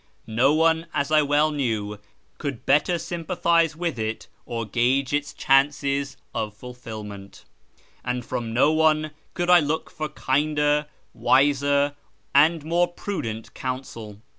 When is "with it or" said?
3.75-4.65